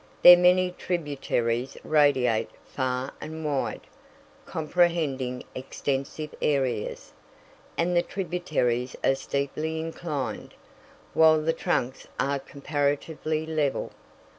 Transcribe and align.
Their 0.23 0.35
many 0.35 0.71
tributaries 0.71 1.77
radiate 1.83 2.49
far 2.65 3.13
and 3.21 3.45
wide, 3.45 3.81
comprehending 4.47 5.43
extensive 5.53 6.33
areas, 6.41 7.13
and 7.77 7.95
the 7.95 8.01
tributaries 8.01 8.95
are 9.03 9.13
steeply 9.13 9.79
inclined, 9.79 10.55
while 11.13 11.39
the 11.39 11.53
trunks 11.53 12.07
are 12.19 12.39
comparatively 12.39 13.45
level. 13.45 13.91